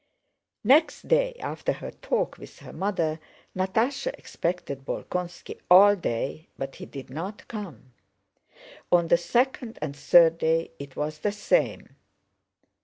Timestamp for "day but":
5.95-6.77